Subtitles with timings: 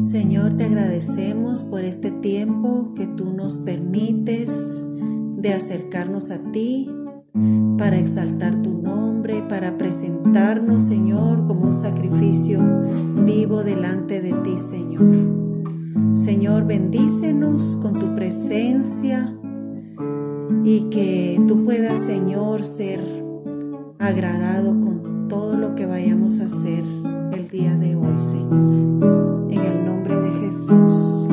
[0.00, 4.82] Señor, te agradecemos por este tiempo que tú nos permites
[5.36, 6.90] de acercarnos a ti
[7.78, 12.58] para exaltar tu nombre, para presentarnos, Señor, como un sacrificio
[13.24, 15.04] vivo delante de ti, Señor.
[16.14, 19.38] Señor, bendícenos con tu presencia
[20.64, 23.00] y que tú puedas, Señor, ser
[24.00, 26.82] agradado con todo lo que vayamos a hacer
[27.32, 29.59] el día de hoy, Señor.
[30.50, 31.28] Jesús.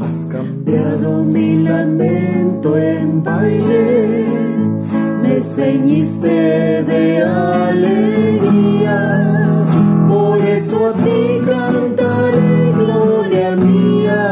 [0.00, 4.26] Has cambiado mi lamento en baile,
[5.22, 8.38] me ceñiste de alegría
[10.58, 14.24] eso a ti cantaré gloria mía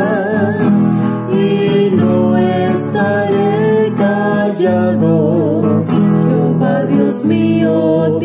[1.30, 5.84] y no estaré callado.
[5.88, 8.18] Jehová Dios mío,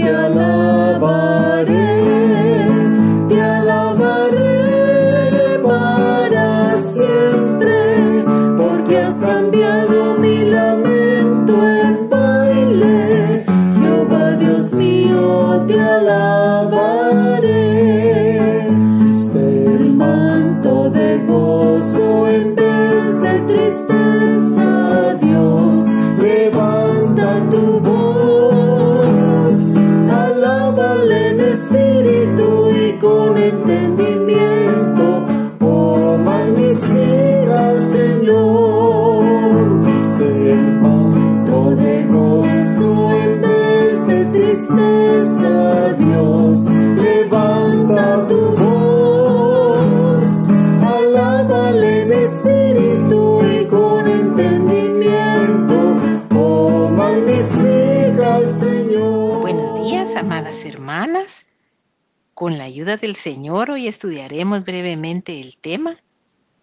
[63.01, 65.97] del Señor hoy estudiaremos brevemente el tema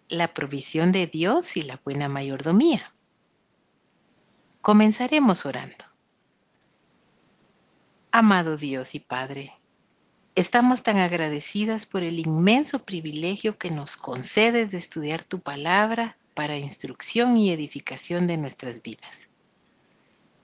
[0.07, 2.93] La provisión de Dios y la buena mayordomía.
[4.61, 5.85] Comenzaremos orando.
[8.11, 9.53] Amado Dios y Padre,
[10.33, 16.57] estamos tan agradecidas por el inmenso privilegio que nos concedes de estudiar tu palabra para
[16.57, 19.27] instrucción y edificación de nuestras vidas.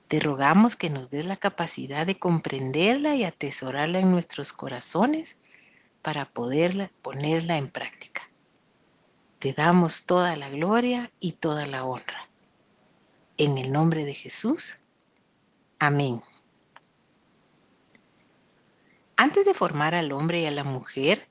[0.10, 5.38] Te rogamos que nos des la capacidad de comprenderla y atesorarla en nuestros corazones
[6.06, 8.30] para poderla ponerla en práctica.
[9.40, 12.30] Te damos toda la gloria y toda la honra.
[13.40, 14.76] En el nombre de Jesús.
[15.80, 16.22] Amén.
[19.18, 21.28] Antes de formar al hombre y a la mujer,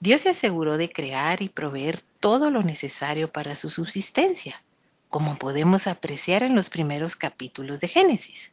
[0.00, 4.64] Dios se aseguró de crear y proveer todo lo necesario para su subsistencia
[5.08, 8.52] como podemos apreciar en los primeros capítulos de Génesis.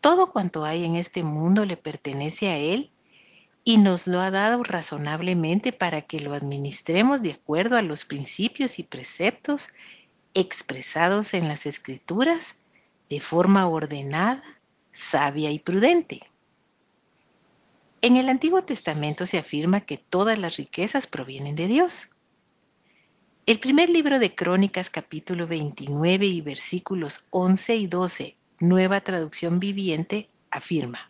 [0.00, 2.90] Todo cuanto hay en este mundo le pertenece a Él
[3.64, 8.78] y nos lo ha dado razonablemente para que lo administremos de acuerdo a los principios
[8.78, 9.68] y preceptos
[10.34, 12.56] expresados en las escrituras
[13.08, 14.42] de forma ordenada,
[14.92, 16.20] sabia y prudente.
[18.02, 22.10] En el Antiguo Testamento se afirma que todas las riquezas provienen de Dios.
[23.46, 30.28] El primer libro de Crónicas capítulo 29 y versículos 11 y 12, nueva traducción viviente,
[30.50, 31.09] afirma,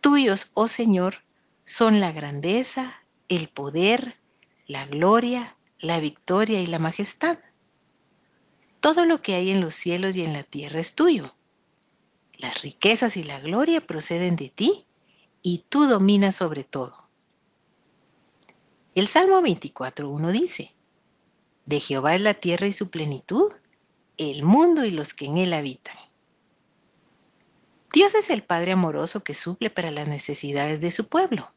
[0.00, 1.24] Tuyos, oh Señor,
[1.64, 4.16] son la grandeza, el poder,
[4.66, 7.38] la gloria, la victoria y la majestad.
[8.80, 11.34] Todo lo que hay en los cielos y en la tierra es tuyo.
[12.38, 14.86] Las riquezas y la gloria proceden de ti
[15.42, 17.08] y tú dominas sobre todo.
[18.94, 20.74] El Salmo 24.1 dice,
[21.66, 23.52] de Jehová es la tierra y su plenitud,
[24.16, 25.96] el mundo y los que en él habitan.
[27.92, 31.52] Dios es el Padre amoroso que suple para las necesidades de su pueblo.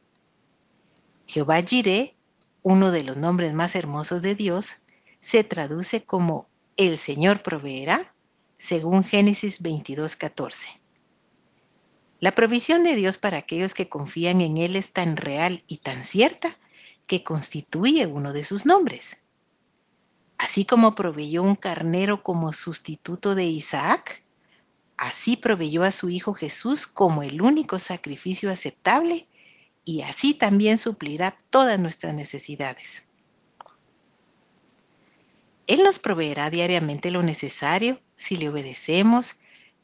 [1.28, 2.16] Jehová Jireh,
[2.62, 4.78] uno de los nombres más hermosos de Dios,
[5.22, 6.48] se traduce como
[6.78, 8.14] el Señor proveerá,
[8.58, 10.80] según Génesis 22:14.
[12.20, 16.04] La provisión de Dios para aquellos que confían en Él es tan real y tan
[16.04, 16.58] cierta
[17.06, 19.18] que constituye uno de sus nombres.
[20.38, 24.24] Así como proveyó un carnero como sustituto de Isaac,
[25.00, 29.28] así proveyó a su Hijo Jesús como el único sacrificio aceptable
[29.86, 33.06] y así también suplirá todas nuestras necesidades.
[35.68, 39.38] Él nos proveerá diariamente lo necesario si le obedecemos,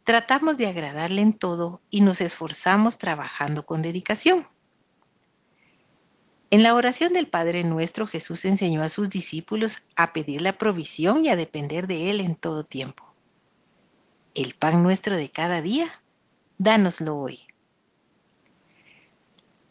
[0.03, 4.45] tratamos de agradarle en todo y nos esforzamos trabajando con dedicación.
[6.51, 11.23] En la oración del Padre Nuestro, Jesús enseñó a sus discípulos a pedir la provisión
[11.23, 13.14] y a depender de Él en todo tiempo.
[14.35, 15.87] El pan nuestro de cada día,
[16.57, 17.39] dánoslo hoy.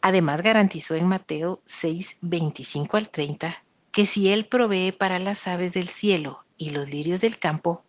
[0.01, 5.73] Además garantizó en Mateo 6, 25 al 30 que si Él provee para las aves
[5.73, 7.83] del cielo y los lirios del campo,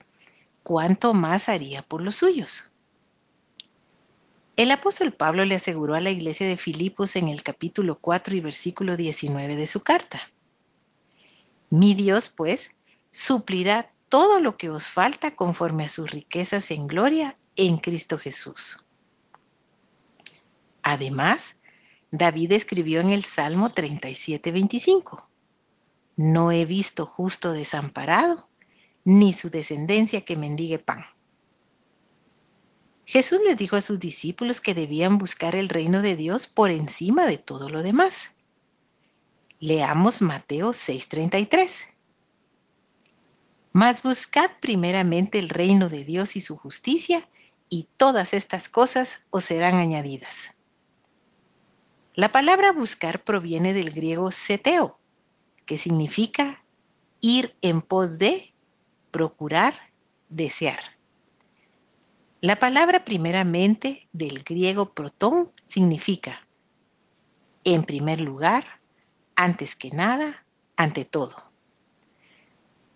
[0.63, 2.71] ¿cuánto más haría por los suyos?
[4.57, 8.41] El apóstol Pablo le aseguró a la iglesia de Filipos en el capítulo 4 y
[8.41, 10.21] versículo 19 de su carta.
[11.71, 12.77] Mi Dios, pues,
[13.13, 18.85] suplirá todo lo que os falta conforme a sus riquezas en gloria en Cristo Jesús.
[20.83, 21.57] Además,
[22.11, 25.29] David escribió en el Salmo 37, 25,
[26.17, 28.49] No he visto justo desamparado,
[29.05, 31.05] ni su descendencia que mendigue pan.
[33.05, 37.25] Jesús les dijo a sus discípulos que debían buscar el reino de Dios por encima
[37.27, 38.31] de todo lo demás.
[39.61, 41.96] Leamos Mateo 6:33.
[43.77, 47.29] Mas buscad primeramente el reino de Dios y su justicia,
[47.69, 50.53] y todas estas cosas os serán añadidas.
[52.15, 54.99] La palabra buscar proviene del griego seteo,
[55.67, 56.65] que significa
[57.21, 58.55] ir en pos de,
[59.11, 59.75] procurar,
[60.31, 60.81] desear.
[62.41, 66.49] La palabra primeramente del griego protón significa,
[67.65, 68.65] en primer lugar,
[69.35, 70.47] antes que nada,
[70.79, 71.53] ante todo.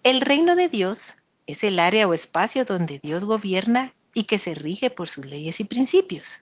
[0.02, 1.16] El reino de Dios
[1.46, 5.60] es el área o espacio donde Dios gobierna y que se rige por sus leyes
[5.60, 6.40] y principios.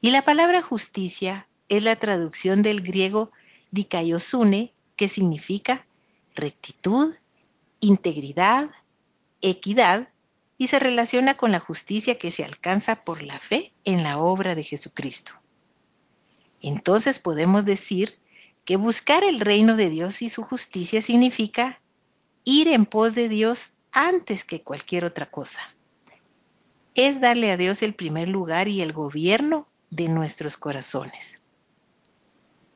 [0.00, 3.30] Y la palabra justicia es la traducción del griego
[3.70, 5.86] dikaiosune, que significa
[6.34, 7.14] rectitud,
[7.80, 8.68] integridad,
[9.40, 10.08] equidad
[10.58, 14.56] y se relaciona con la justicia que se alcanza por la fe en la obra
[14.56, 15.34] de Jesucristo.
[16.60, 18.18] Entonces podemos decir
[18.64, 21.80] que buscar el reino de Dios y su justicia significa
[22.44, 25.60] ir en pos de Dios antes que cualquier otra cosa.
[26.94, 31.40] Es darle a Dios el primer lugar y el gobierno de nuestros corazones.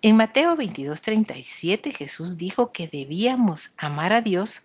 [0.02, 4.64] En Mateo 22:37 Jesús dijo que debíamos amar a Dios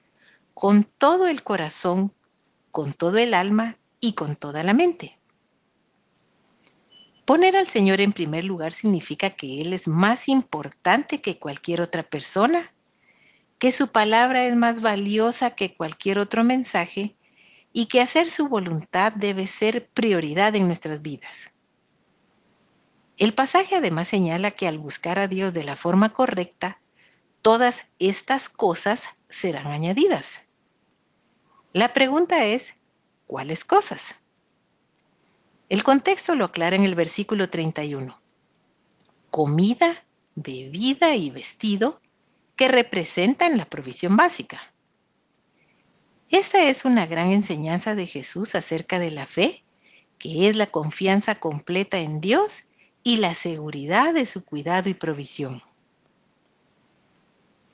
[0.54, 2.14] con todo el corazón,
[2.70, 5.18] con todo el alma y con toda la mente.
[7.26, 12.04] Poner al Señor en primer lugar significa que Él es más importante que cualquier otra
[12.04, 12.74] persona,
[13.62, 17.16] que su palabra es más valiosa que cualquier otro mensaje
[17.72, 21.54] y que hacer su voluntad debe ser prioridad en nuestras vidas.
[23.20, 26.82] El pasaje además señala que al buscar a Dios de la forma correcta,
[27.44, 30.42] todas estas cosas serán añadidas.
[31.72, 32.74] La pregunta es,
[33.28, 34.16] ¿cuáles cosas?
[35.70, 38.20] El contexto lo aclara en el versículo 31.
[39.30, 40.04] Comida,
[40.34, 42.02] bebida y vestido
[42.62, 44.62] que representan la provisión básica.
[46.30, 49.64] Esta es una gran enseñanza de Jesús acerca de la fe,
[50.20, 52.66] que es la confianza completa en Dios
[53.04, 55.64] y la seguridad de su cuidado y provisión.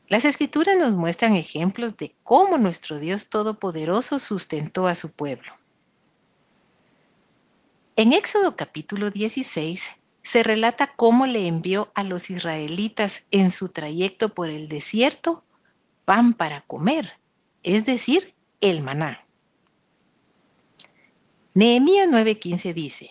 [0.08, 5.52] Las escrituras nos muestran ejemplos de cómo nuestro Dios Todopoderoso sustentó a su pueblo.
[7.98, 9.97] En Éxodo capítulo 16
[10.28, 15.46] se relata cómo le envió a los israelitas en su trayecto por el desierto
[16.06, 17.20] pan para comer,
[17.64, 19.26] es decir, el maná.
[21.54, 23.10] Nehemías 9:15 dice,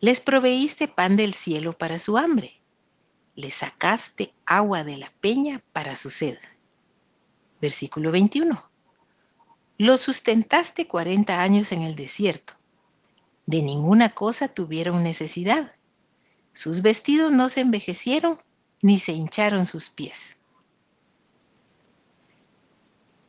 [0.00, 2.62] Les proveíste pan del cielo para su hambre
[3.34, 6.36] le sacaste agua de la peña para su sed.
[7.60, 8.70] Versículo 21.
[9.78, 12.54] Lo sustentaste 40 años en el desierto.
[13.46, 15.74] De ninguna cosa tuvieron necesidad.
[16.52, 18.38] Sus vestidos no se envejecieron
[18.82, 20.38] ni se hincharon sus pies.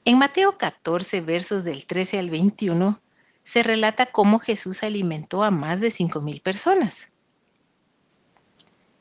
[0.05, 3.01] En Mateo 14, versos del 13 al 21,
[3.43, 7.07] se relata cómo Jesús alimentó a más de 5.000 personas.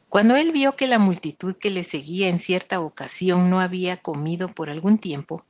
[0.09, 4.49] Cuando él vio que la multitud que le seguía en cierta ocasión no había comido
[4.49, 5.45] por algún tiempo,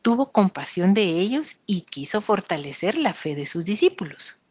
[0.00, 4.41] tuvo compasión de ellos y quiso fortalecer la fe de sus discípulos.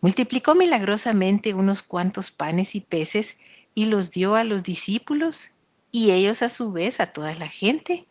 [0.00, 3.36] Multiplicó milagrosamente unos cuantos panes y peces
[3.74, 5.50] y los dio a los discípulos
[5.92, 8.06] y ellos a su vez a toda la gente,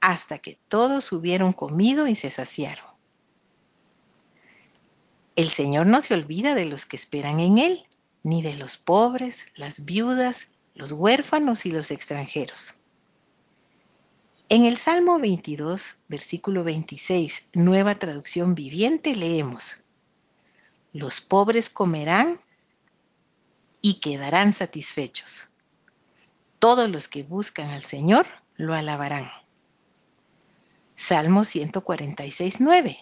[0.00, 2.86] hasta que todos hubieron comido y se saciaron.
[5.34, 7.86] El Señor no se olvida de los que esperan en Él
[8.22, 12.74] ni de los pobres, las viudas, los huérfanos y los extranjeros.
[14.48, 19.78] En el Salmo 22, versículo 26, nueva traducción viviente, leemos,
[20.92, 22.40] Los pobres comerán
[23.80, 25.48] y quedarán satisfechos.
[26.58, 29.30] Todos los que buscan al Señor lo alabarán.
[30.94, 32.96] Salmo 146, 9.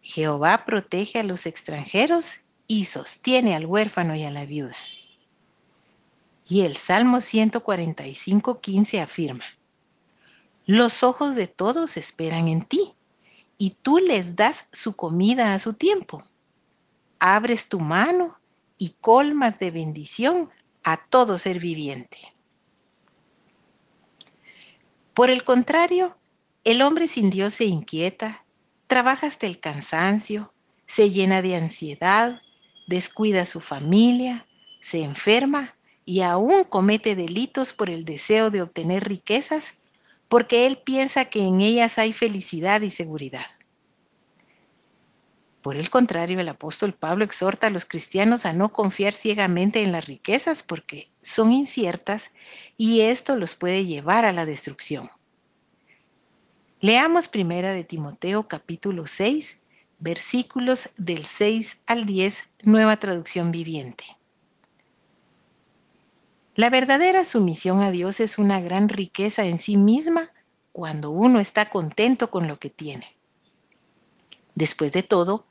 [0.00, 4.76] Jehová protege a los extranjeros y sostiene al huérfano y a la viuda.
[6.48, 9.44] Y el Salmo 145, 15 afirma,
[10.66, 12.94] Los ojos de todos esperan en ti,
[13.58, 16.22] y tú les das su comida a su tiempo.
[17.18, 18.38] Abres tu mano
[18.78, 20.50] y colmas de bendición
[20.82, 22.18] a todo ser viviente.
[25.14, 26.16] Por el contrario,
[26.64, 28.44] el hombre sin Dios se inquieta,
[28.86, 30.52] trabaja hasta el cansancio,
[30.86, 32.42] se llena de ansiedad,
[32.86, 34.46] descuida a su familia,
[34.80, 39.76] se enferma y aún comete delitos por el deseo de obtener riquezas
[40.28, 43.46] porque él piensa que en ellas hay felicidad y seguridad.
[45.64, 49.92] Por el contrario, el apóstol Pablo exhorta a los cristianos a no confiar ciegamente en
[49.92, 52.32] las riquezas porque son inciertas
[52.76, 55.10] y esto los puede llevar a la destrucción.
[56.80, 59.62] Leamos primera de Timoteo capítulo 6,
[60.00, 64.04] versículos del 6 al 10, nueva traducción viviente.
[66.56, 70.30] La verdadera sumisión a Dios es una gran riqueza en sí misma
[70.72, 73.16] cuando uno está contento con lo que tiene.
[74.54, 75.46] Después de todo,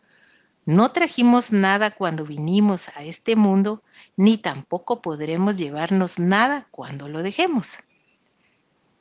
[0.66, 3.84] no trajimos nada cuando vinimos a este mundo,
[4.16, 7.80] ni tampoco podremos llevarnos nada cuando lo dejemos.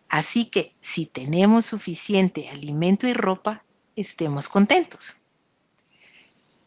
[0.08, 3.64] Así que si tenemos suficiente alimento y ropa,
[3.96, 5.16] estemos contentos.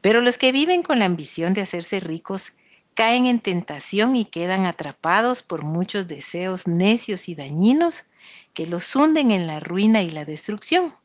[0.02, 2.54] Pero los que viven con la ambición de hacerse ricos
[2.94, 8.06] caen en tentación y quedan atrapados por muchos deseos necios y dañinos
[8.54, 10.96] que los hunden en la ruina y la destrucción.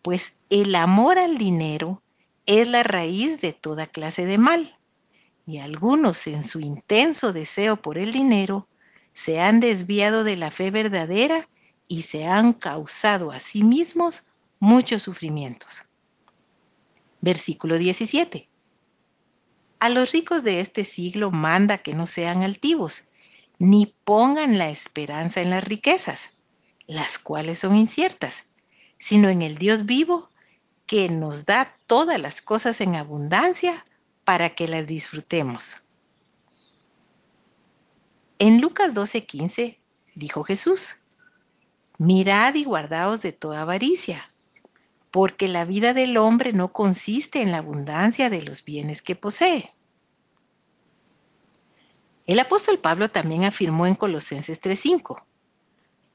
[0.00, 2.02] Pues el amor al dinero
[2.46, 4.78] es la raíz de toda clase de mal.
[5.46, 8.68] Y algunos en su intenso deseo por el dinero
[9.12, 11.48] se han desviado de la fe verdadera
[11.86, 14.24] y se han causado a sí mismos
[14.58, 15.84] muchos sufrimientos.
[17.20, 18.48] Versículo 17.
[19.80, 23.04] A los ricos de este siglo manda que no sean altivos,
[23.58, 26.30] ni pongan la esperanza en las riquezas,
[26.86, 28.44] las cuales son inciertas,
[28.98, 30.30] sino en el Dios vivo
[30.94, 33.84] que nos da todas las cosas en abundancia
[34.22, 35.82] para que las disfrutemos.
[38.38, 39.80] En Lucas 12:15
[40.14, 40.94] dijo Jesús,
[41.98, 44.32] mirad y guardaos de toda avaricia,
[45.10, 49.74] porque la vida del hombre no consiste en la abundancia de los bienes que posee.
[52.24, 55.26] El apóstol Pablo también afirmó en Colosenses 3:5,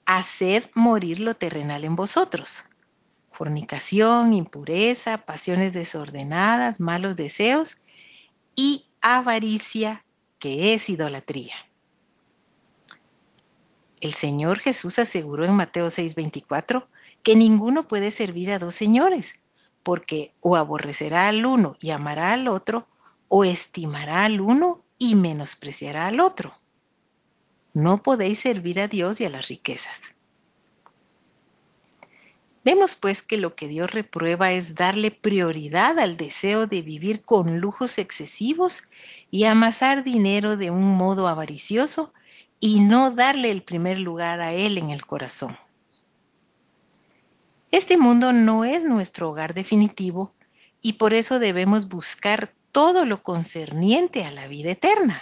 [0.05, 2.63] haced morir lo terrenal en vosotros
[3.31, 7.77] fornicación, impureza, pasiones desordenadas, malos deseos
[8.55, 10.05] y avaricia,
[10.39, 11.55] que es idolatría.
[14.01, 16.87] El Señor Jesús aseguró en Mateo 6:24
[17.23, 19.35] que ninguno puede servir a dos señores,
[19.83, 22.87] porque o aborrecerá al uno y amará al otro,
[23.27, 26.59] o estimará al uno y menospreciará al otro.
[27.73, 30.15] No podéis servir a Dios y a las riquezas.
[32.63, 37.59] Vemos pues que lo que Dios reprueba es darle prioridad al deseo de vivir con
[37.59, 38.83] lujos excesivos
[39.31, 42.13] y amasar dinero de un modo avaricioso
[42.59, 45.57] y no darle el primer lugar a Él en el corazón.
[47.71, 50.33] Este mundo no es nuestro hogar definitivo
[50.81, 55.21] y por eso debemos buscar todo lo concerniente a la vida eterna.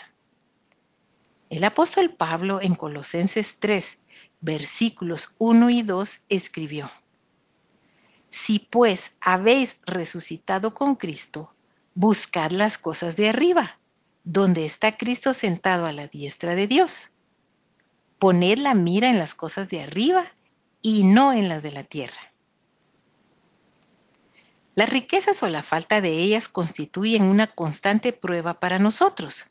[1.50, 3.98] El apóstol Pablo en Colosenses 3,
[4.42, 6.92] versículos 1 y 2 escribió,
[8.30, 11.54] si pues habéis resucitado con Cristo,
[11.96, 13.80] buscad las cosas de arriba,
[14.24, 17.12] donde está Cristo sentado a la diestra de Dios.
[18.20, 20.24] Poned la mira en las cosas de arriba
[20.82, 22.34] y no en las de la tierra.
[24.76, 29.46] Las riquezas o la falta de ellas constituyen una constante prueba para nosotros.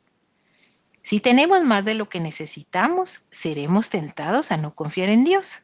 [1.02, 5.62] Si tenemos más de lo que necesitamos, seremos tentados a no confiar en Dios.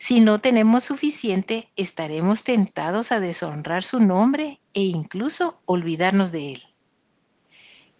[0.00, 6.62] Si no tenemos suficiente, estaremos tentados a deshonrar su nombre e incluso olvidarnos de él.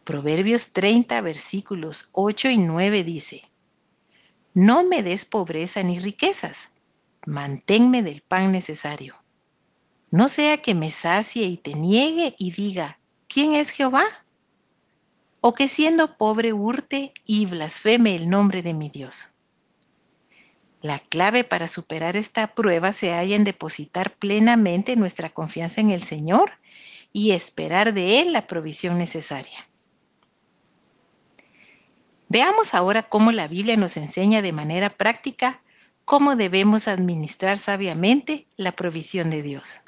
[0.05, 3.43] Proverbios 30, versículos 8 y 9 dice,
[4.55, 6.71] No me des pobreza ni riquezas,
[7.27, 9.23] manténme del pan necesario.
[10.11, 14.05] No sea que me sacie y te niegue y diga, ¿quién es Jehová?
[15.43, 19.35] O que siendo pobre hurte y blasfeme el nombre de mi Dios.
[20.83, 26.03] La clave para superar esta prueba se halla en depositar plenamente nuestra confianza en el
[26.03, 26.53] Señor
[27.13, 29.69] y esperar de Él la provisión necesaria.
[32.29, 35.61] Veamos ahora cómo la Biblia nos enseña de manera práctica
[36.05, 39.81] cómo debemos administrar sabiamente la provisión de Dios.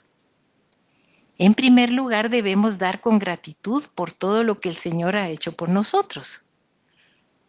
[1.39, 5.53] En primer lugar, debemos dar con gratitud por todo lo que el Señor ha hecho
[5.53, 6.43] por nosotros.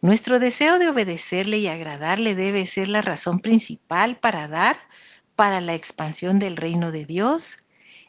[0.04, 4.76] Nuestro deseo de obedecerle y agradarle debe ser la razón principal para dar
[5.34, 7.56] para la expansión del reino de Dios,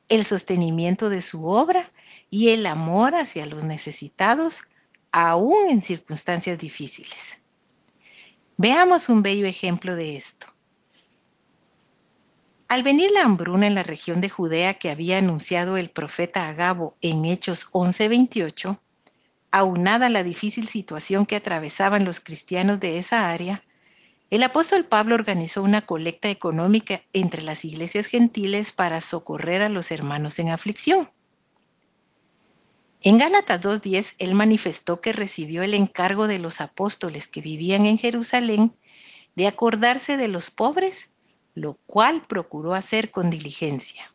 [0.10, 1.90] el sostenimiento de su obra
[2.30, 4.64] y el amor hacia los necesitados,
[5.14, 7.40] aún en circunstancias difíciles.
[8.58, 10.48] Veamos un bello ejemplo de esto.
[12.68, 16.98] Al venir la hambruna en la región de Judea que había anunciado el profeta Agabo
[17.00, 18.82] en Hechos 11:28,
[19.56, 23.64] aunada la difícil situación que atravesaban los cristianos de esa área,
[24.30, 29.92] el apóstol Pablo organizó una colecta económica entre las iglesias gentiles para socorrer a los
[29.92, 31.10] hermanos en aflicción.
[33.02, 37.98] En Gálatas 2.10, él manifestó que recibió el encargo de los apóstoles que vivían en
[37.98, 38.76] Jerusalén
[39.38, 41.12] de acordarse de los pobres,
[41.54, 44.15] lo cual procuró hacer con diligencia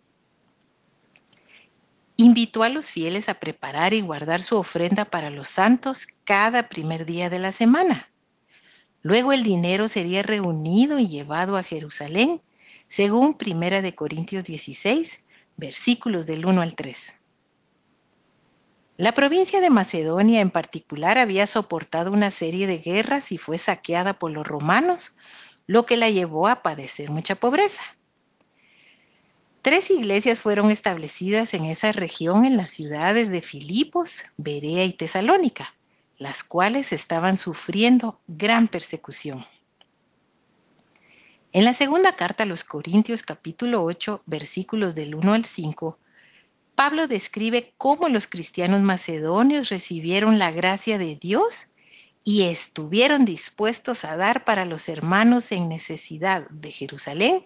[2.23, 7.07] invitó a los fieles a preparar y guardar su ofrenda para los santos cada primer
[7.07, 8.11] día de la semana.
[9.03, 12.43] Luego el dinero sería reunido y llevado a Jerusalén,
[12.87, 15.25] según Primera de Corintios 16,
[15.57, 17.15] versículos del 1 al 3.
[18.99, 24.13] La provincia de Macedonia en particular había soportado una serie de guerras y fue saqueada
[24.13, 25.13] por los romanos,
[25.67, 27.83] lo que la llevó a padecer mucha pobreza.
[29.63, 35.75] Tres iglesias fueron establecidas en esa región en las ciudades de Filipos, Berea y Tesalónica,
[36.17, 39.45] las cuales estaban sufriendo gran persecución.
[41.53, 45.99] En la segunda carta a los Corintios capítulo 8 versículos del 1 al 5,
[46.75, 51.67] Pablo describe cómo los cristianos macedonios recibieron la gracia de Dios
[52.25, 57.45] y estuvieron dispuestos a dar para los hermanos en necesidad de Jerusalén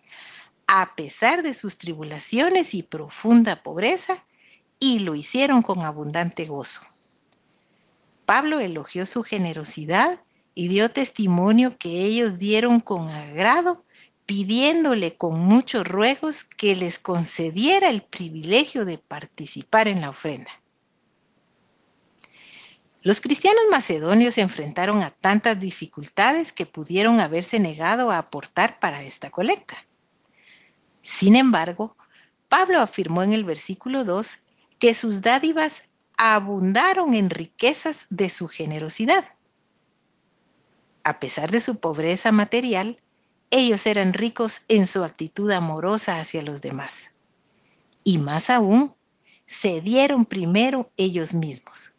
[0.66, 4.24] a pesar de sus tribulaciones y profunda pobreza,
[4.80, 6.80] y lo hicieron con abundante gozo.
[8.26, 13.84] Pablo elogió su generosidad y dio testimonio que ellos dieron con agrado,
[14.26, 20.50] pidiéndole con muchos ruegos que les concediera el privilegio de participar en la ofrenda.
[23.02, 29.02] Los cristianos macedonios se enfrentaron a tantas dificultades que pudieron haberse negado a aportar para
[29.02, 29.76] esta colecta.
[31.04, 31.94] Sin embargo,
[32.48, 34.38] Pablo afirmó en el versículo 2
[34.78, 35.84] que sus dádivas
[36.16, 39.22] abundaron en riquezas de su generosidad.
[41.04, 42.98] A pesar de su pobreza material,
[43.50, 47.10] ellos eran ricos en su actitud amorosa hacia los demás.
[48.02, 48.94] Y más aún,
[49.44, 51.92] se dieron primero ellos mismos.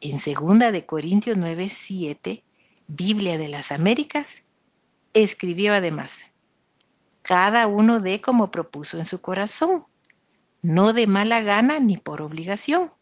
[0.00, 2.44] En 2 de Corintios 9:7,
[2.86, 4.44] Biblia de las Américas,
[5.14, 6.31] escribió además:
[7.22, 9.86] cada uno dé como propuso en su corazón,
[10.60, 12.92] no de mala gana ni por obligación,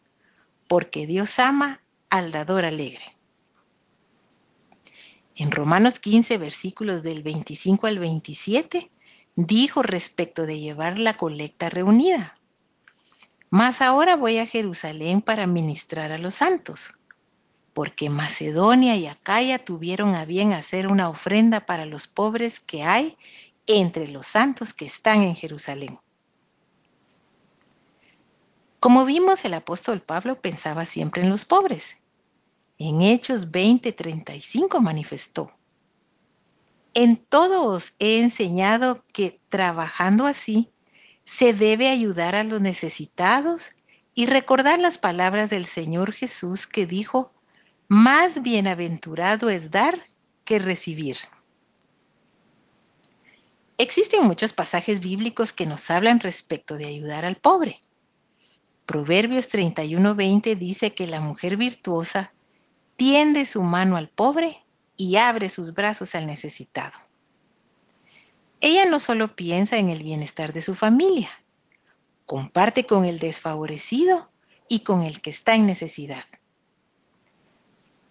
[0.67, 3.03] porque Dios ama al dador alegre.
[5.35, 8.91] En Romanos 15, versículos del 25 al 27,
[9.35, 12.37] dijo respecto de llevar la colecta reunida.
[13.49, 16.93] Mas ahora voy a Jerusalén para ministrar a los santos,
[17.73, 23.17] porque Macedonia y Acaya tuvieron a bien hacer una ofrenda para los pobres que hay
[23.79, 25.99] entre los santos que están en Jerusalén.
[28.79, 31.97] Como vimos, el apóstol Pablo pensaba siempre en los pobres.
[32.77, 35.51] En Hechos 20:35 manifestó,
[36.93, 40.71] en todo os he enseñado que trabajando así
[41.23, 43.71] se debe ayudar a los necesitados
[44.13, 47.31] y recordar las palabras del Señor Jesús que dijo,
[47.87, 49.97] más bienaventurado es dar
[50.43, 51.17] que recibir.
[53.81, 57.81] Existen muchos pasajes bíblicos que nos hablan respecto de ayudar al pobre.
[58.85, 62.31] Proverbios 31:20 dice que la mujer virtuosa
[62.95, 64.63] tiende su mano al pobre
[64.97, 66.93] y abre sus brazos al necesitado.
[68.59, 71.31] Ella no solo piensa en el bienestar de su familia,
[72.27, 74.31] comparte con el desfavorecido
[74.69, 76.25] y con el que está en necesidad.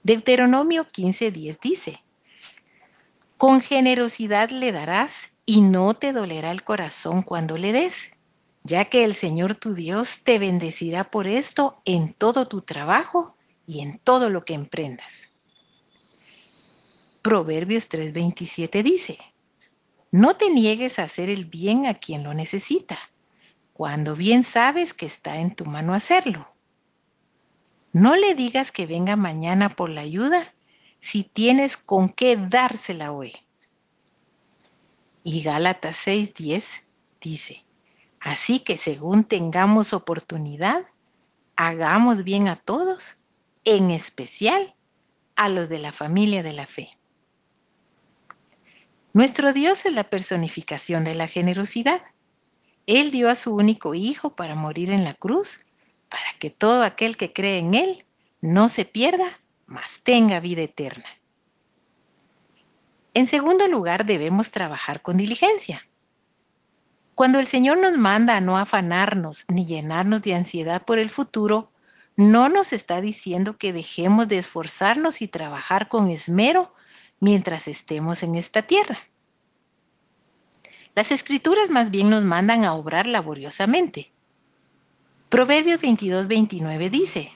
[0.03, 2.03] Deuteronomio 15:10 dice,
[3.37, 8.11] con generosidad le darás y no te dolerá el corazón cuando le des,
[8.63, 13.37] ya que el Señor tu Dios te bendecirá por esto en todo tu trabajo
[13.67, 15.31] y en todo lo que emprendas.
[17.21, 19.19] Proverbios 3:27 dice,
[20.13, 22.97] no te niegues a hacer el bien a quien lo necesita,
[23.73, 26.47] cuando bien sabes que está en tu mano hacerlo.
[27.93, 30.55] No le digas que venga mañana por la ayuda
[31.01, 33.33] si tienes con qué dársela hoy.
[35.23, 36.83] Y Gálatas 6:10
[37.21, 37.65] dice,
[38.21, 40.87] así que según tengamos oportunidad,
[41.57, 43.17] hagamos bien a todos,
[43.65, 44.75] en especial
[45.37, 46.97] a los de la familia de la fe.
[49.13, 52.01] Nuestro Dios es la personificación de la generosidad.
[52.87, 55.67] Él dio a su único Hijo para morir en la cruz,
[56.09, 58.07] para que todo aquel que cree en Él
[58.41, 61.05] no se pierda, mas tenga vida eterna.
[63.13, 65.87] En segundo lugar, debemos trabajar con diligencia.
[67.15, 71.71] Cuando el Señor nos manda a no afanarnos ni llenarnos de ansiedad por el futuro,
[72.17, 76.73] no nos está diciendo que dejemos de esforzarnos y trabajar con esmero
[77.19, 78.99] mientras estemos en esta tierra.
[80.95, 84.13] Las escrituras más bien nos mandan a obrar laboriosamente.
[85.29, 87.33] Proverbios 22, 29 dice,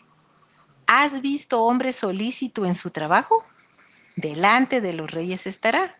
[0.87, 3.45] ¿has visto hombre solícito en su trabajo?
[4.17, 5.99] Delante de los reyes estará,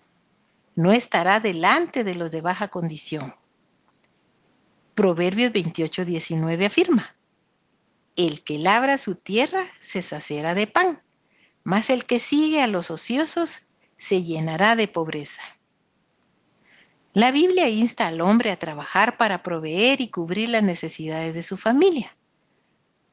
[0.77, 3.35] no estará delante de los de baja condición.
[4.95, 7.17] Proverbios 28, 19 afirma,
[8.17, 11.03] el que labra su tierra se saciará de pan,
[11.65, 13.63] mas el que sigue a los ociosos
[13.97, 15.43] se llenará de pobreza.
[17.13, 21.57] La Biblia insta al hombre a trabajar para proveer y cubrir las necesidades de su
[21.57, 22.17] familia.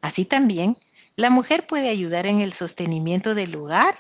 [0.01, 0.77] Así también,
[1.15, 3.95] la mujer puede ayudar en el sostenimiento del hogar,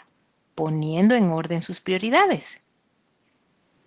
[0.55, 2.61] poniendo en orden sus prioridades.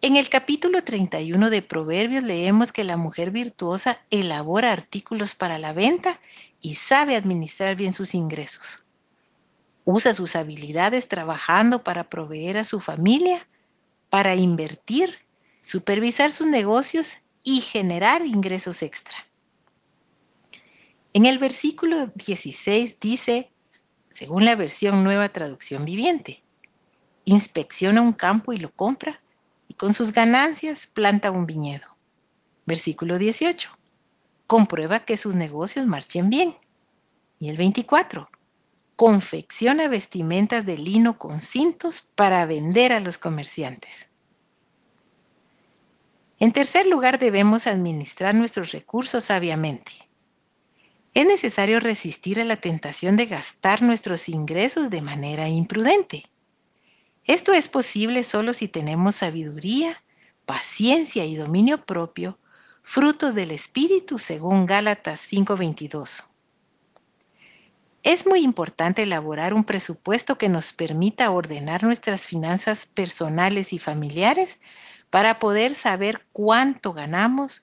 [0.03, 5.72] En el capítulo 31 de Proverbios leemos que la mujer virtuosa elabora artículos para la
[5.72, 6.20] venta
[6.61, 8.85] y sabe administrar bien sus ingresos.
[9.87, 13.48] Usa sus habilidades trabajando para proveer a su familia,
[14.11, 15.20] para invertir,
[15.62, 19.16] supervisar sus negocios y generar ingresos extra.
[21.14, 23.50] En el versículo 16 dice,
[24.11, 26.43] según la versión Nueva Traducción Viviente,
[27.24, 29.20] inspecciona un campo y lo compra,
[29.68, 31.96] y con sus ganancias planta un viñedo.
[32.66, 33.70] Versículo 18
[34.46, 36.56] comprueba que sus negocios marchen bien.
[37.38, 38.30] Y el 24,
[38.96, 44.06] confecciona vestimentas de lino con cintos para vender a los comerciantes.
[46.38, 49.92] En tercer lugar, debemos administrar nuestros recursos sabiamente.
[51.14, 56.24] Es necesario resistir a la tentación de gastar nuestros ingresos de manera imprudente.
[57.26, 60.02] Esto es posible solo si tenemos sabiduría,
[60.44, 62.38] paciencia y dominio propio
[62.82, 66.24] frutos del Espíritu según Gálatas 5:22.
[68.02, 74.60] Es muy importante elaborar un presupuesto que nos permita ordenar nuestras finanzas personales y familiares
[75.08, 77.62] para poder saber cuánto ganamos,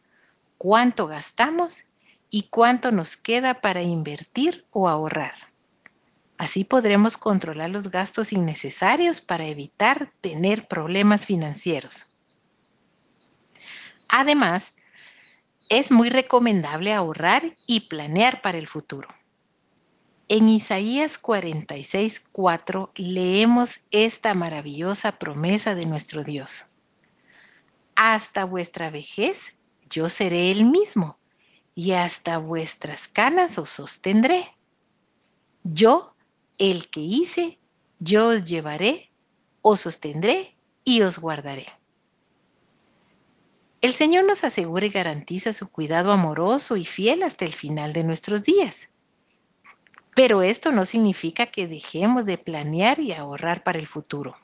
[0.57, 1.83] cuánto gastamos
[2.31, 5.50] y cuánto nos queda para invertir o ahorrar.
[6.41, 12.07] Así podremos controlar los gastos innecesarios para evitar tener problemas financieros.
[14.07, 14.73] Además,
[15.69, 19.07] es muy recomendable ahorrar y planear para el futuro.
[20.29, 26.65] En Isaías 46, 4 leemos esta maravillosa promesa de nuestro Dios.
[27.93, 29.57] Hasta vuestra vejez
[29.91, 31.19] yo seré el mismo,
[31.75, 34.43] y hasta vuestras canas os sostendré.
[35.63, 36.15] Yo,
[36.61, 37.57] el que hice,
[37.97, 39.11] yo os llevaré,
[39.63, 41.65] os sostendré y os guardaré.
[43.81, 48.03] El Señor nos asegura y garantiza su cuidado amoroso y fiel hasta el final de
[48.03, 48.89] nuestros días.
[50.13, 54.37] Pero esto no significa que dejemos de planear y ahorrar para el futuro.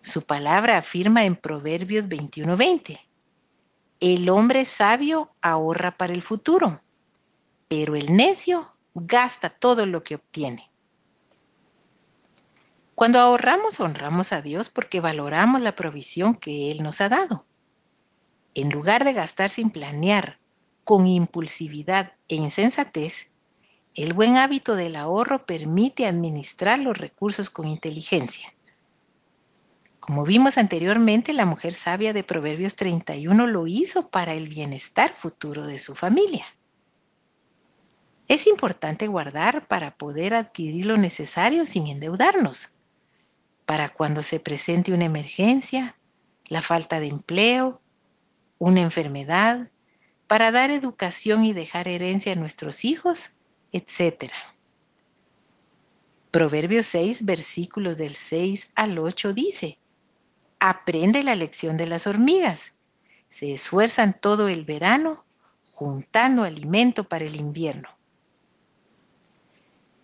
[0.00, 2.98] Su palabra afirma en Proverbios 21:20,
[4.00, 6.82] el hombre sabio ahorra para el futuro,
[7.68, 10.69] pero el necio gasta todo lo que obtiene.
[13.00, 17.46] Cuando ahorramos, honramos a Dios porque valoramos la provisión que Él nos ha dado.
[18.52, 20.38] En lugar de gastar sin planear,
[20.84, 23.28] con impulsividad e insensatez,
[23.94, 28.52] el buen hábito del ahorro permite administrar los recursos con inteligencia.
[29.98, 35.66] Como vimos anteriormente, la mujer sabia de Proverbios 31 lo hizo para el bienestar futuro
[35.66, 36.44] de su familia.
[38.28, 42.74] Es importante guardar para poder adquirir lo necesario sin endeudarnos,
[43.70, 45.94] para cuando se presente una emergencia,
[46.48, 47.80] la falta de empleo
[48.58, 49.70] una enfermedad,
[50.26, 53.30] para dar educación y dejar herencia a nuestros hijos,
[53.70, 54.32] etc.
[56.32, 59.78] Proverbios 6, versículos del 6 al 8 dice,
[60.58, 62.72] Aprende la lección de las hormigas.
[63.28, 65.24] Se esfuerzan todo el verano
[65.70, 67.88] juntando alimento para el invierno.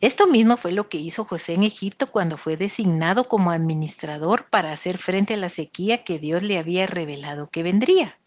[0.01, 4.73] Esto mismo fue lo que hizo José en Egipto cuando fue designado como administrador para
[4.73, 8.19] hacer frente a la sequía que Dios le había revelado que vendría.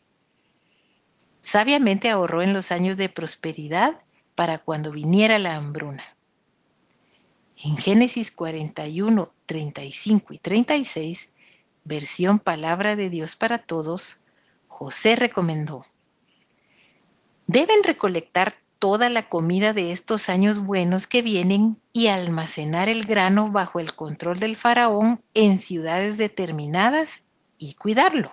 [1.42, 4.04] Sabiamente ahorró en los años de prosperidad
[4.36, 6.04] para cuando viniera la hambruna.
[7.64, 11.30] En Génesis 41, 35 y 36,
[11.84, 14.22] versión Palabra de Dios para Todos,
[14.68, 15.86] José recomendó,
[17.48, 23.52] deben recolectar toda la comida de estos años buenos que vienen y almacenar el grano
[23.52, 27.24] bajo el control del faraón en ciudades determinadas
[27.58, 28.32] y cuidarlo.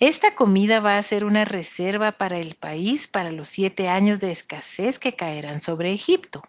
[0.00, 4.32] Esta comida va a ser una reserva para el país para los siete años de
[4.32, 6.42] escasez que caerán sobre Egipto.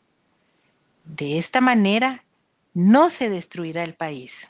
[1.06, 2.26] De esta manera,
[2.74, 4.50] no se destruirá el país.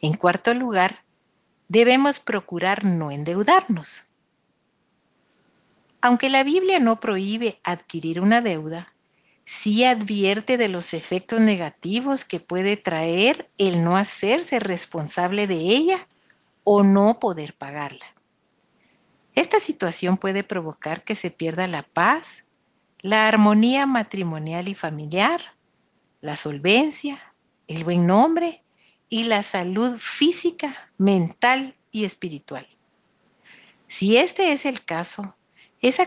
[0.00, 1.02] En cuarto lugar,
[1.68, 4.07] debemos procurar no endeudarnos.
[6.00, 8.94] Aunque la Biblia no prohíbe adquirir una deuda,
[9.44, 16.06] sí advierte de los efectos negativos que puede traer el no hacerse responsable de ella
[16.64, 18.04] o no poder pagarla.
[19.34, 22.44] Esta situación puede provocar que se pierda la paz,
[23.00, 25.40] la armonía matrimonial y familiar,
[26.20, 27.18] la solvencia,
[27.68, 28.62] el buen nombre
[29.08, 32.68] y la salud física, mental y espiritual.
[33.86, 35.37] Si este es el caso,
[35.80, 36.00] es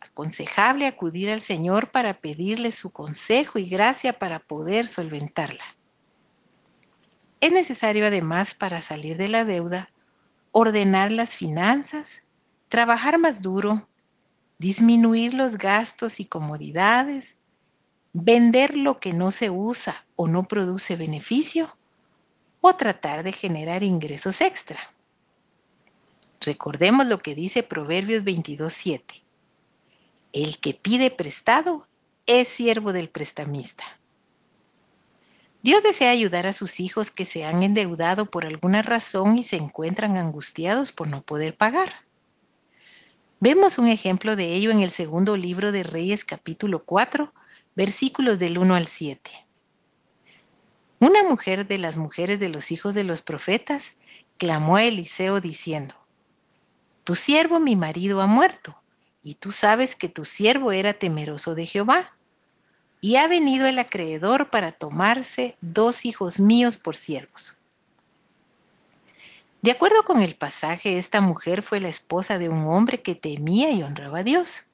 [0.00, 5.64] aconsejable acudir al Señor para pedirle su consejo y gracia para poder solventarla.
[7.40, 9.90] Es necesario además para salir de la deuda
[10.52, 12.22] ordenar las finanzas,
[12.68, 13.88] trabajar más duro,
[14.58, 17.38] disminuir los gastos y comodidades,
[18.12, 21.76] vender lo que no se usa o no produce beneficio
[22.60, 24.78] o tratar de generar ingresos extra.
[26.40, 29.22] Recordemos lo que dice Proverbios 22.7.
[30.32, 31.86] El que pide prestado
[32.26, 33.84] es siervo del prestamista.
[35.62, 39.56] Dios desea ayudar a sus hijos que se han endeudado por alguna razón y se
[39.56, 42.06] encuentran angustiados por no poder pagar.
[43.40, 47.34] Vemos un ejemplo de ello en el segundo libro de Reyes capítulo 4,
[47.76, 49.30] versículos del 1 al 7.
[51.00, 53.94] Una mujer de las mujeres de los hijos de los profetas
[54.38, 55.99] clamó a Eliseo diciendo,
[57.04, 58.80] tu siervo mi marido ha muerto,
[59.22, 62.12] y tú sabes que tu siervo era temeroso de Jehová.
[63.02, 67.56] Y ha venido el acreedor para tomarse dos hijos míos por siervos.
[69.62, 73.70] De acuerdo con el pasaje, esta mujer fue la esposa de un hombre que temía
[73.70, 74.64] y honraba a Dios.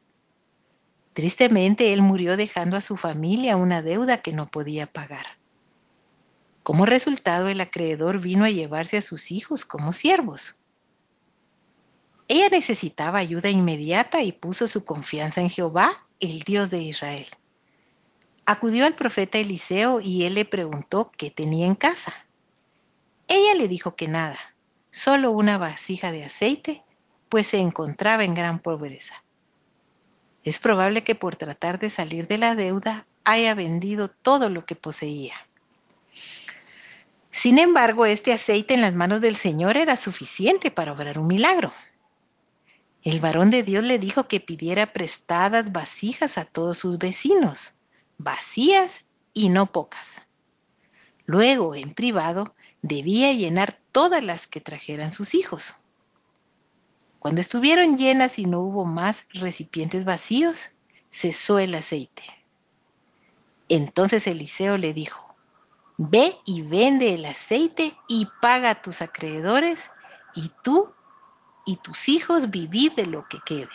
[1.12, 5.26] Tristemente, él murió dejando a su familia una deuda que no podía pagar.
[6.62, 10.56] Como resultado, el acreedor vino a llevarse a sus hijos como siervos.
[12.28, 17.26] Ella necesitaba ayuda inmediata y puso su confianza en Jehová, el Dios de Israel.
[18.46, 22.12] Acudió al profeta Eliseo y él le preguntó qué tenía en casa.
[23.28, 24.38] Ella le dijo que nada,
[24.90, 26.84] solo una vasija de aceite,
[27.28, 29.22] pues se encontraba en gran pobreza.
[30.44, 34.76] Es probable que por tratar de salir de la deuda haya vendido todo lo que
[34.76, 35.34] poseía.
[37.32, 41.72] Sin embargo, este aceite en las manos del Señor era suficiente para obrar un milagro.
[43.06, 47.70] El varón de Dios le dijo que pidiera prestadas vasijas a todos sus vecinos,
[48.18, 50.22] vacías y no pocas.
[51.24, 55.76] Luego, en privado, debía llenar todas las que trajeran sus hijos.
[57.20, 60.70] Cuando estuvieron llenas y no hubo más recipientes vacíos,
[61.08, 62.24] cesó el aceite.
[63.68, 65.32] Entonces Eliseo le dijo,
[65.96, 69.92] ve y vende el aceite y paga a tus acreedores,
[70.34, 70.95] y tú
[71.66, 73.68] y tus hijos vivid de lo que quede.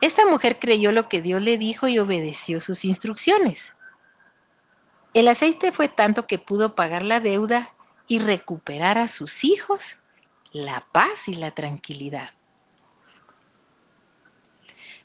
[0.00, 3.76] Esta mujer creyó lo que Dios le dijo y obedeció sus instrucciones.
[5.14, 7.72] El aceite fue tanto que pudo pagar la deuda
[8.08, 9.98] y recuperar a sus hijos
[10.52, 12.30] la paz y la tranquilidad.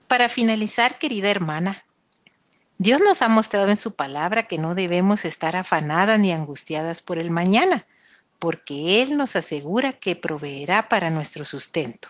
[0.08, 1.86] Para finalizar, querida hermana,
[2.78, 7.18] Dios nos ha mostrado en su palabra que no debemos estar afanadas ni angustiadas por
[7.18, 7.86] el mañana,
[8.42, 12.10] porque Él nos asegura que proveerá para nuestro sustento.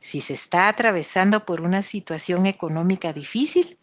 [0.00, 3.76] Si se está atravesando por una situación económica difícil,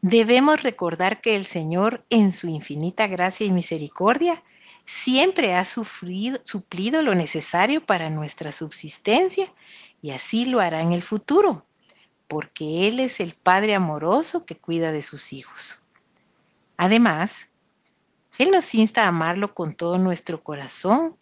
[0.00, 4.42] debemos recordar que el Señor, en su infinita gracia y misericordia,
[4.86, 9.52] siempre ha sufrido, suplido lo necesario para nuestra subsistencia
[10.00, 11.66] y así lo hará en el futuro,
[12.26, 15.80] porque Él es el Padre amoroso que cuida de sus hijos.
[16.78, 17.48] Además,
[18.38, 21.16] él nos insta a amarlo con todo nuestro corazón,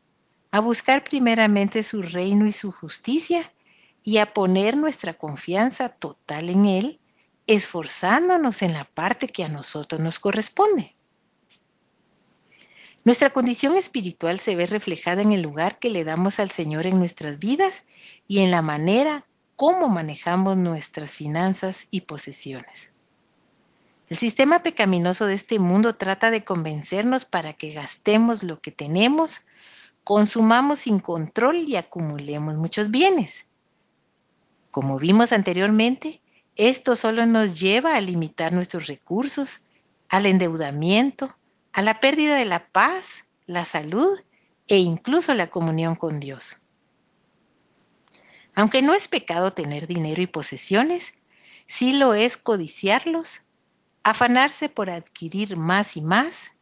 [0.50, 3.52] a buscar primeramente su reino y su justicia
[4.02, 7.00] y a poner nuestra confianza total en Él,
[7.46, 10.96] esforzándonos en la parte que a nosotros nos corresponde.
[13.04, 16.98] Nuestra condición espiritual se ve reflejada en el lugar que le damos al Señor en
[16.98, 17.84] nuestras vidas
[18.28, 22.92] y en la manera cómo manejamos nuestras finanzas y posesiones.
[24.12, 29.40] El sistema pecaminoso de este mundo trata de convencernos para que gastemos lo que tenemos,
[30.04, 33.46] consumamos sin control y acumulemos muchos bienes.
[34.70, 36.20] Como vimos anteriormente,
[36.56, 39.62] esto solo nos lleva a limitar nuestros recursos,
[40.10, 41.34] al endeudamiento,
[41.72, 44.20] a la pérdida de la paz, la salud
[44.68, 46.58] e incluso la comunión con Dios.
[48.54, 51.14] Aunque no es pecado tener dinero y posesiones,
[51.64, 53.40] sí lo es codiciarlos,
[54.04, 56.52] afanarse por adquirir más y más,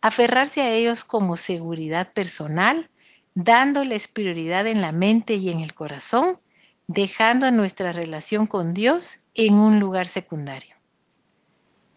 [0.00, 2.90] aferrarse a ellos como seguridad personal,
[3.34, 6.40] dándoles prioridad en la mente y en el corazón,
[6.86, 10.74] dejando nuestra relación con Dios en un lugar secundario.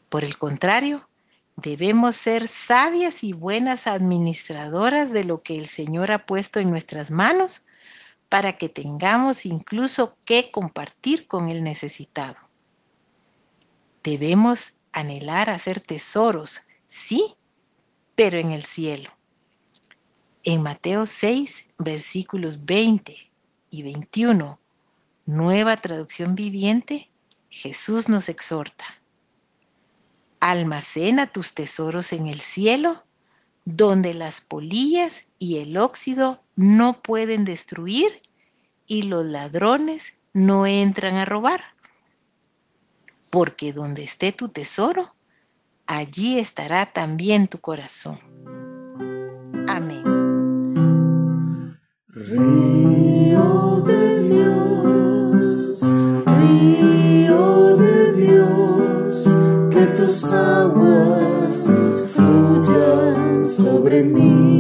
[0.10, 1.10] Por el contrario,
[1.56, 7.10] debemos ser sabias y buenas administradoras de lo que el Señor ha puesto en nuestras
[7.10, 7.64] manos
[8.30, 12.38] para que tengamos incluso que compartir con el necesitado.
[14.04, 17.36] Debemos anhelar hacer tesoros, sí,
[18.16, 19.10] pero en el cielo.
[20.44, 23.32] En Mateo 6, versículos 20
[23.70, 24.60] y 21,
[25.26, 27.10] nueva traducción viviente,
[27.50, 28.84] Jesús nos exhorta.
[30.42, 33.06] Almacena tus tesoros en el cielo,
[33.64, 38.22] donde las polillas y el óxido no pueden destruir
[38.86, 41.73] y los ladrones no entran a robar.
[43.34, 45.16] Porque donde esté tu tesoro,
[45.88, 48.20] allí estará también tu corazón.
[49.68, 50.04] Amén.
[52.10, 55.82] Río de Dios,
[56.28, 59.28] río de Dios,
[59.72, 61.68] que tus aguas
[62.14, 64.53] fluyan sobre mí.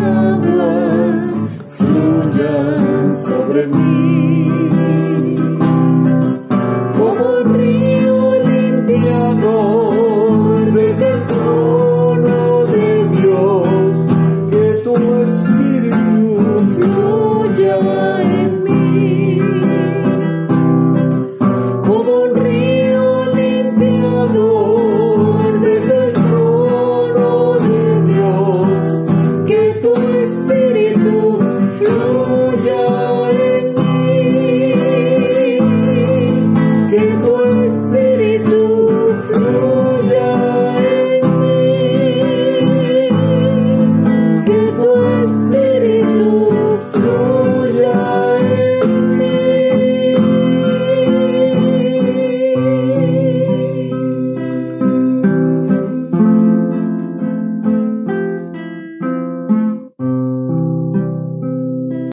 [0.00, 4.17] aguas fluyan sobre mí.